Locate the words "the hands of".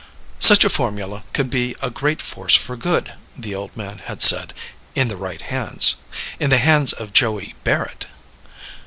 6.49-7.13